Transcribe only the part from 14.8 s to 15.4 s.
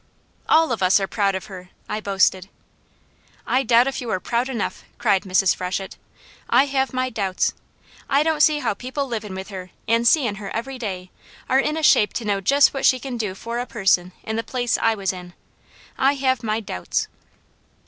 was in.